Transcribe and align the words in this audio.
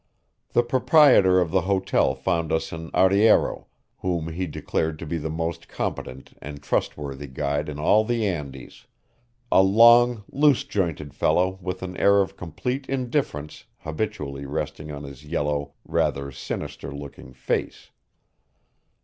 The 0.53 0.63
proprietor 0.63 1.39
of 1.39 1.51
the 1.51 1.61
hotel 1.61 2.15
found 2.15 2.51
us 2.51 2.71
an 2.71 2.89
arriero, 2.91 3.67
whom 3.99 4.29
he 4.33 4.47
declared 4.47 4.97
to 4.97 5.05
be 5.05 5.19
the 5.19 5.29
most 5.29 5.67
competent 5.67 6.35
and 6.41 6.63
trustworthy 6.63 7.27
guide 7.27 7.69
in 7.69 7.77
all 7.77 8.03
the 8.03 8.25
Andes 8.25 8.87
a 9.51 9.61
long, 9.61 10.23
loose 10.31 10.63
jointed 10.63 11.13
fellow 11.13 11.59
with 11.61 11.83
an 11.83 11.95
air 11.97 12.19
of 12.21 12.35
complete 12.35 12.89
indifference 12.89 13.65
habitually 13.77 14.47
resting 14.47 14.91
on 14.91 15.03
his 15.03 15.23
yellow, 15.23 15.73
rather 15.85 16.31
sinister 16.31 16.91
looking 16.91 17.31
face. 17.31 17.91